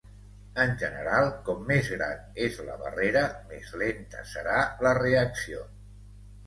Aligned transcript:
En 0.61 0.71
general, 0.83 1.29
com 1.49 1.61
més 1.73 1.91
gran 1.97 2.41
és 2.47 2.59
la 2.71 2.79
barrera, 2.87 3.25
més 3.53 3.73
lenta 3.83 4.27
serà 4.35 4.59
la 4.89 4.97
reacció. 5.05 5.67